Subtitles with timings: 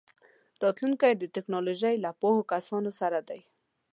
[0.63, 3.41] راتلونکی د ټیکنالوژۍ له پوهو کسانو سره دی.